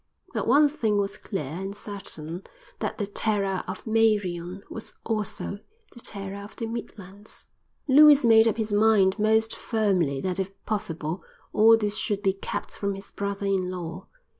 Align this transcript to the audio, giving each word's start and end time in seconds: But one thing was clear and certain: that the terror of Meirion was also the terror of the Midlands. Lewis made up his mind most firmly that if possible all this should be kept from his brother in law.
But 0.33 0.47
one 0.47 0.67
thing 0.67 0.97
was 0.97 1.19
clear 1.19 1.43
and 1.43 1.75
certain: 1.77 2.41
that 2.79 2.97
the 2.97 3.05
terror 3.05 3.63
of 3.67 3.85
Meirion 3.85 4.63
was 4.67 4.93
also 5.05 5.59
the 5.93 5.99
terror 5.99 6.39
of 6.41 6.55
the 6.55 6.65
Midlands. 6.65 7.45
Lewis 7.87 8.25
made 8.25 8.47
up 8.47 8.57
his 8.57 8.73
mind 8.73 9.19
most 9.19 9.55
firmly 9.55 10.19
that 10.19 10.39
if 10.39 10.49
possible 10.65 11.23
all 11.53 11.77
this 11.77 11.97
should 11.97 12.23
be 12.23 12.33
kept 12.33 12.75
from 12.75 12.95
his 12.95 13.11
brother 13.11 13.45
in 13.45 13.69
law. 13.69 14.07